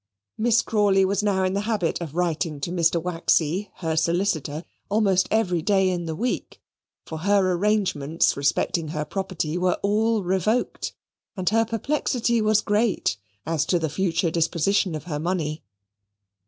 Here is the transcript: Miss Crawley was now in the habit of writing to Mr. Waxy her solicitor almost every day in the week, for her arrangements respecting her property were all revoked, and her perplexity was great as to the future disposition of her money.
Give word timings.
Miss 0.35 0.63
Crawley 0.63 1.05
was 1.05 1.21
now 1.21 1.43
in 1.43 1.53
the 1.53 1.59
habit 1.69 2.01
of 2.01 2.15
writing 2.15 2.59
to 2.61 2.71
Mr. 2.71 2.99
Waxy 2.99 3.69
her 3.83 3.95
solicitor 3.95 4.63
almost 4.89 5.27
every 5.29 5.61
day 5.61 5.91
in 5.91 6.05
the 6.07 6.15
week, 6.15 6.59
for 7.05 7.19
her 7.19 7.51
arrangements 7.51 8.35
respecting 8.35 8.87
her 8.87 9.05
property 9.05 9.59
were 9.59 9.77
all 9.83 10.23
revoked, 10.23 10.95
and 11.37 11.47
her 11.49 11.65
perplexity 11.65 12.41
was 12.41 12.61
great 12.61 13.17
as 13.45 13.63
to 13.67 13.77
the 13.77 13.89
future 13.89 14.31
disposition 14.31 14.95
of 14.95 15.03
her 15.03 15.19
money. 15.19 15.61